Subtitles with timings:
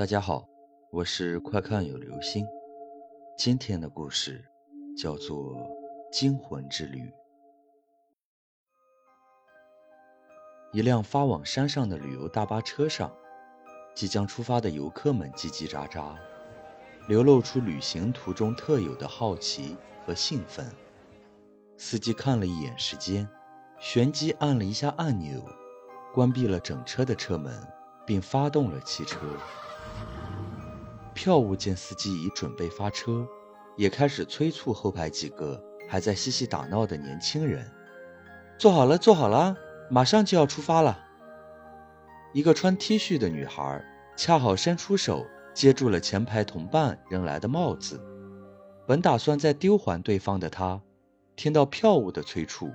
[0.00, 0.48] 大家好，
[0.90, 2.46] 我是快看有流星。
[3.36, 4.42] 今天的故事
[4.96, 5.52] 叫做
[6.10, 7.00] 《惊魂之旅》。
[10.72, 13.14] 一辆发往山上的旅游大巴车上，
[13.94, 16.16] 即将出发的游客们叽叽喳喳，
[17.06, 19.76] 流露出旅行途中特有的好奇
[20.06, 20.64] 和兴奋。
[21.76, 23.28] 司机看了一眼时间，
[23.78, 25.44] 旋即按了一下按钮。
[26.14, 27.54] 关闭了整车的车门，
[28.06, 29.18] 并发动了汽车。
[31.14, 33.26] 票务见司机已准备发车，
[33.76, 37.70] 也开始催促后排几个还在嬉戏打闹的年轻人
[38.58, 39.56] ：“坐好了，坐好了，
[39.90, 40.98] 马上就要出发了。”
[42.32, 43.84] 一个穿 T 恤的女孩
[44.16, 48.00] 恰好伸出手接住了前排同伴扔来的帽子。
[48.86, 50.80] 本打算再丢还对方的她，
[51.36, 52.70] 听到票务的催促，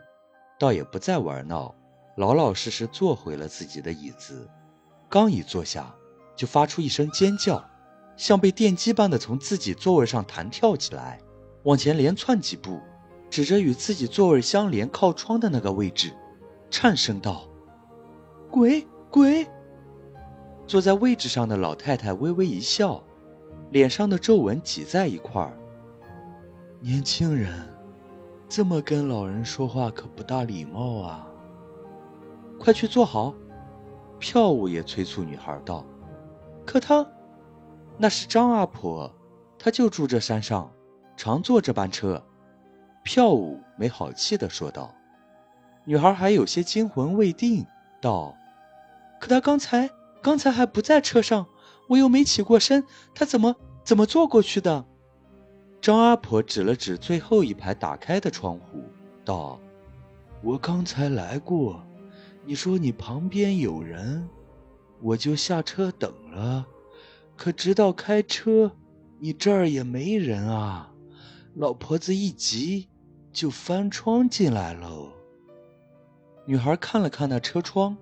[0.60, 1.74] 倒也不再玩闹。
[2.18, 4.50] 老老实实坐回了自己的椅子，
[5.10, 5.94] 刚一坐下，
[6.36, 7.64] 就发出一声尖叫，
[8.18, 11.20] 像被电击般的从自己座位上弹跳起来，
[11.64, 12.80] 往前连窜几步，
[13.30, 16.14] 指着与自己座位相连靠窗的那个位置，
[16.70, 17.48] 颤声道
[18.52, 19.48] ：“鬼鬼！”
[20.68, 23.04] 坐在位置上的老太太微微一笑，
[23.72, 25.58] 脸上的皱纹挤在一块儿。
[26.80, 27.52] 年轻人，
[28.50, 31.28] 这么跟老人说话可不大礼貌啊。
[32.60, 33.34] 快去坐好，
[34.18, 35.86] 票务也催促女孩道
[36.66, 37.06] ：“可他，
[37.98, 39.14] 那是张阿婆，
[39.58, 40.72] 她就住这山上，
[41.16, 42.24] 常坐这班车。”
[43.04, 44.94] 票务没好气的说道。
[45.86, 47.66] 女孩还有些惊魂未定，
[48.02, 48.36] 道
[49.22, 49.90] ：“可他刚才
[50.22, 51.46] 刚才还不在车上，
[51.88, 54.84] 我又没起过身，他怎么怎么坐过去的？”
[55.80, 58.84] 张阿婆指了指最后一排打开的窗户，
[59.24, 59.60] 道
[60.42, 61.80] ：“我刚才来过。”
[62.48, 64.28] 你说你旁边有人，
[65.02, 66.66] 我就下车等了。
[67.36, 68.72] 可直到开车，
[69.20, 70.92] 你这儿也没人啊。
[71.56, 72.88] 老婆子一急，
[73.32, 75.12] 就翻窗进来喽。
[76.46, 77.98] 女孩看了看那车窗，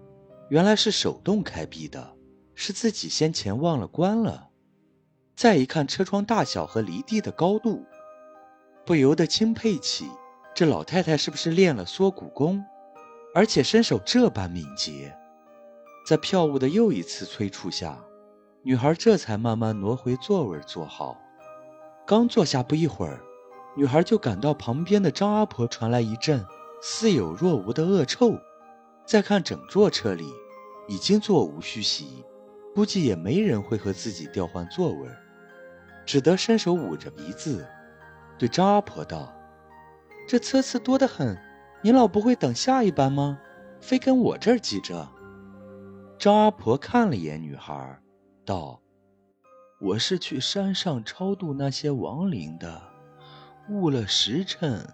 [0.50, 2.13] 原来是手动开闭的，
[2.56, 4.50] 是自己先前忘了关了。
[5.35, 7.84] 再一看车窗大小和离地的高度，
[8.85, 10.07] 不由得钦佩起
[10.53, 12.63] 这老太太是不是练了缩骨功。
[13.35, 15.17] 而且身手这般敏捷，
[16.06, 17.97] 在票务的又一次催促下，
[18.62, 21.18] 女孩这才慢慢挪回座位坐好。
[22.06, 23.22] 刚坐下不一会儿，
[23.75, 26.46] 女孩就感到旁边的张阿婆传来一阵
[26.81, 28.34] 似有若无的恶臭。
[29.06, 30.25] 再看整座车里，
[30.88, 32.25] 已经座无虚席，
[32.75, 35.08] 估计也没人会和自己调换座位，
[36.06, 37.66] 只得伸手捂着鼻子，
[38.38, 39.34] 对张阿婆道
[40.28, 41.38] ：“这车次多得很。”
[41.81, 43.38] 您老不会等下一班吗？
[43.81, 45.06] 非跟我这儿挤着。
[46.18, 48.00] 张阿婆看了眼女孩，
[48.46, 48.79] 道
[49.81, 52.81] ：“我是去山上超度那些亡灵的，
[53.69, 54.88] 误了时辰，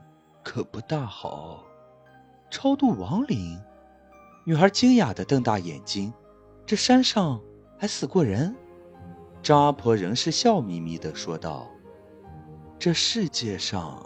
[0.44, 1.64] 可不大好。”
[2.50, 3.60] 超度亡灵？
[4.44, 6.12] 女孩惊讶的瞪大眼睛
[6.66, 7.40] ：“这山上
[7.78, 8.56] 还死过人？”
[9.44, 11.70] 张阿婆仍是笑眯眯的说道
[12.80, 14.04] ：“这世界上……”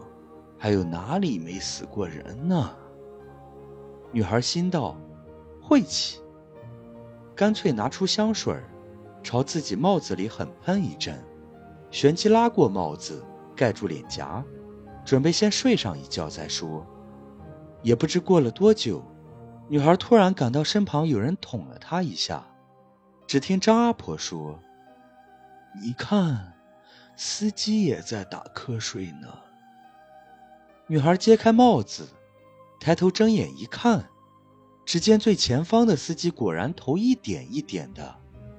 [0.58, 2.74] 还有哪里没死过人呢？
[4.14, 4.96] 女孩心道：
[5.62, 6.22] 晦气，
[7.36, 8.56] 干脆拿出香水，
[9.24, 11.24] 朝自己帽子里狠喷一阵，
[11.90, 13.24] 旋即拉过帽子
[13.56, 14.44] 盖住脸颊，
[15.04, 16.86] 准备先睡上一觉再说。
[17.82, 19.04] 也不知过了多久，
[19.68, 22.46] 女孩突然感到身旁有人捅了她一下。
[23.26, 24.60] 只听张阿婆说
[25.82, 26.54] ：“你看，
[27.16, 29.28] 司机也在打瞌睡呢。”
[30.88, 32.08] 女孩揭开帽子，
[32.80, 34.06] 抬头睁眼一看，
[34.86, 38.16] 只见最前方的司机果然头一点一点的，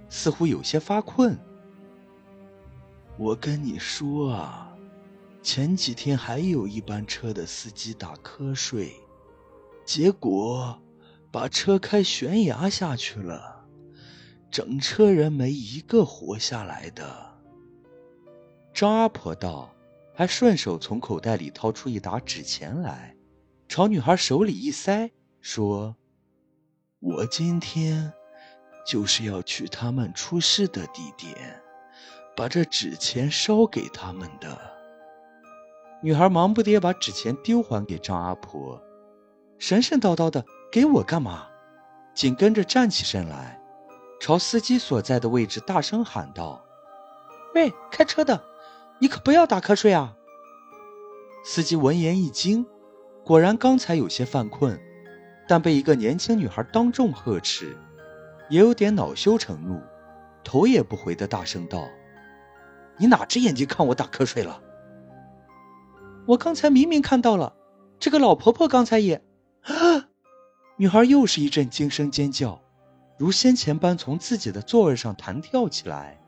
[0.09, 1.39] 似乎有些发困。
[3.17, 4.77] 我跟你说啊，
[5.43, 8.93] 前几天还有一班车的司机打瞌睡，
[9.85, 10.79] 结果
[11.31, 13.65] 把车开悬崖下去了，
[14.51, 17.35] 整车人没一个活下来的。
[18.73, 19.71] 张阿婆道。
[20.17, 23.17] 还顺手从口袋里掏出一沓纸钱来，
[23.67, 25.11] 朝女孩手里一塞，
[25.41, 25.97] 说
[27.07, 28.11] ：“我今天
[28.87, 31.61] 就是要去他们出事的地点，
[32.35, 34.59] 把这纸钱烧给他们的。”
[36.03, 38.83] 女孩忙不迭把纸钱丢还给张阿婆，
[39.59, 41.47] 神神叨叨的：“给我干嘛？”
[42.17, 43.61] 紧跟着站起身来，
[44.19, 46.65] 朝司机所在的位置大声喊道
[47.55, 48.43] ：“喂，开车的！”
[48.99, 50.17] 你可不要打瞌睡啊！
[51.45, 52.65] 司机闻言一惊，
[53.25, 54.81] 果然刚才有些犯困，
[55.47, 57.77] 但被一个年轻女孩当众呵斥，
[58.49, 59.81] 也有点恼羞成怒，
[60.43, 61.89] 头也不回的大声道
[62.97, 64.61] ：“你哪只眼睛看我打瞌睡了？
[66.27, 67.55] 我刚才明明看到了，
[67.99, 69.23] 这个老婆婆刚才也……”
[69.65, 70.09] 啊！
[70.77, 72.61] 女孩又是一阵惊声尖叫，
[73.19, 76.19] 如先前般从自己的座位上弹跳起来，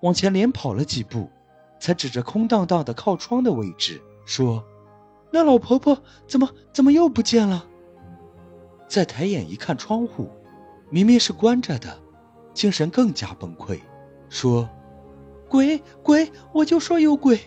[0.00, 1.30] 往前连跑了几步，
[1.78, 4.64] 才指着空荡荡的靠窗的位置说
[5.30, 7.66] ：“那老婆婆怎么怎么又不见了？”
[8.92, 10.28] 再抬眼一看窗户，
[10.90, 11.98] 明明是关着的，
[12.52, 13.80] 精神更加崩溃，
[14.28, 14.68] 说
[15.48, 17.40] ：“鬼鬼，我就说有鬼！”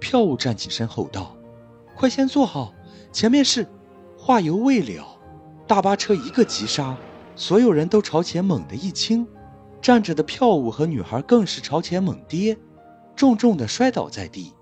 [0.00, 1.36] 票务站起身吼道
[1.94, 2.72] ：“快先坐好，
[3.12, 3.66] 前面是……”
[4.16, 5.06] 话犹未了，
[5.66, 6.96] 大巴车一个急刹，
[7.36, 9.28] 所有人都朝前猛地一倾，
[9.82, 12.56] 站着的票务和女孩更是朝前猛跌，
[13.14, 14.54] 重重的摔倒在地。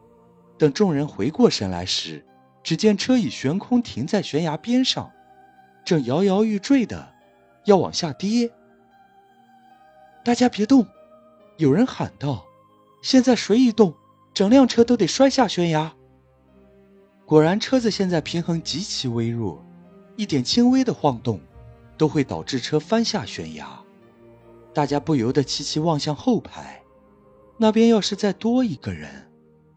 [0.58, 2.26] 等众人回过神来时，
[2.60, 5.08] 只见车已悬空停在悬崖边上。
[5.84, 7.14] 正摇摇欲坠的，
[7.64, 8.50] 要往下跌。
[10.24, 10.86] 大家别动！
[11.56, 12.46] 有人喊道
[13.02, 13.94] ：“现在谁一动，
[14.32, 15.94] 整辆车都得摔下悬崖。”
[17.26, 19.64] 果然，车子现在平衡极其微弱，
[20.16, 21.40] 一点轻微的晃动，
[21.96, 23.80] 都会导致车翻下悬崖。
[24.72, 26.82] 大家不由得齐齐望向后排，
[27.56, 29.30] 那边要是再多一个人，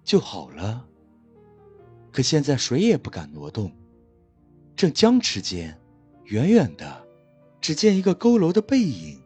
[0.04, 0.86] 就好了。
[2.12, 3.72] 可现在谁也不敢挪动。
[4.76, 5.80] 正僵持间。
[6.26, 7.06] 远远的，
[7.60, 9.22] 只见一个佝偻的背影，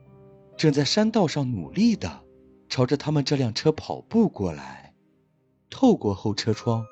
[0.58, 2.22] 正在山道上努力的
[2.68, 4.94] 朝着他们这辆车跑步过来。
[5.70, 6.86] 透过后车窗，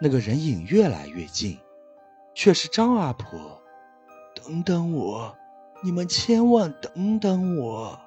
[0.00, 1.58] 那个人影越来越近，
[2.34, 3.60] 却是张阿婆。
[4.34, 5.34] 等等我，
[5.82, 7.98] 你们千万等等我！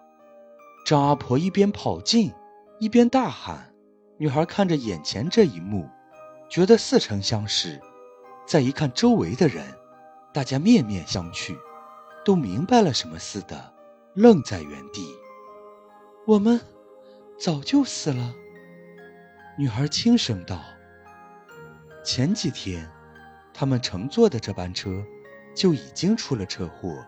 [0.85, 2.33] 张阿婆一边跑近，
[2.79, 3.73] 一边大喊。
[4.17, 5.87] 女孩看着眼前这一幕，
[6.49, 7.79] 觉得似曾相识。
[8.45, 9.63] 再一看周围的人。
[10.37, 11.57] 大家面面相觑，
[12.23, 13.73] 都明白了什么似的，
[14.13, 15.03] 愣在原地。
[16.27, 16.61] 我们
[17.39, 18.35] 早就死了。
[19.57, 20.63] 女孩轻声道
[22.05, 22.87] ：“前几天，
[23.51, 25.03] 他们乘坐的这班车
[25.55, 27.03] 就已经出了车祸，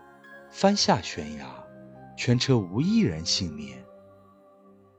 [0.50, 1.46] 翻下悬崖，
[2.16, 3.78] 全车无一人幸免，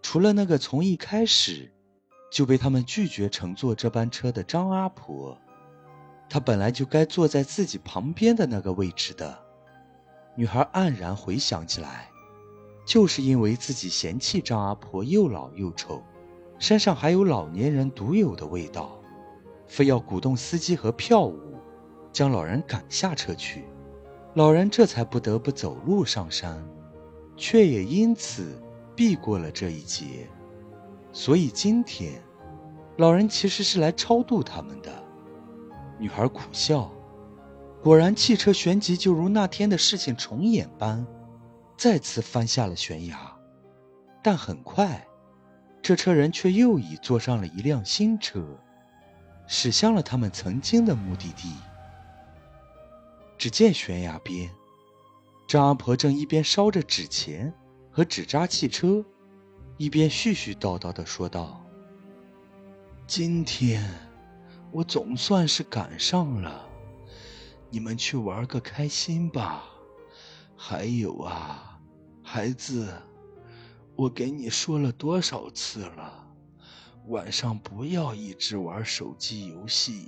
[0.01, 1.69] 除了那个从一开始
[2.31, 5.37] 就被他们拒绝乘坐这班车的张阿婆。”
[6.31, 9.37] 他本来就该坐在自己旁边的那个位置的。
[10.33, 12.09] 女孩黯然回想起来，
[12.85, 16.01] 就是因为自己嫌弃张阿婆又老又丑，
[16.57, 18.97] 身上还有老年人独有的味道，
[19.67, 21.37] 非要鼓动司机和票务
[22.13, 23.65] 将老人赶下车去，
[24.35, 26.65] 老人这才不得不走路上山，
[27.35, 28.57] 却也因此
[28.95, 30.29] 避过了这一劫。
[31.11, 32.21] 所以今天，
[32.95, 34.89] 老人其实是来超度他们的。
[36.01, 36.91] 女孩苦笑，
[37.83, 41.05] 果然，汽车旋即就如那天的事情重演般，
[41.77, 43.37] 再次翻下了悬崖。
[44.23, 45.07] 但很快，
[45.79, 48.43] 这车人却又已坐上了一辆新车，
[49.45, 51.53] 驶向了他们曾经的目的地。
[53.37, 54.49] 只见悬崖边，
[55.47, 57.53] 张阿婆正一边烧着纸钱
[57.91, 59.05] 和纸扎汽车，
[59.77, 61.63] 一边絮絮叨叨地说道
[63.05, 63.87] ：“今天。”
[64.71, 66.65] 我总算是赶上了，
[67.69, 69.65] 你们去玩个开心吧。
[70.55, 71.79] 还有啊，
[72.23, 72.93] 孩子，
[73.95, 76.27] 我给你说了多少次了，
[77.07, 80.07] 晚上不要一直玩手机游戏，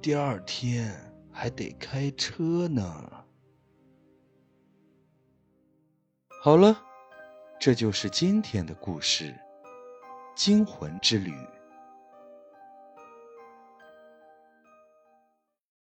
[0.00, 0.94] 第二天
[1.32, 3.24] 还得开车呢。
[6.42, 6.80] 好了，
[7.58, 9.32] 这就是今天的故事，
[10.36, 11.32] 《惊魂之旅》。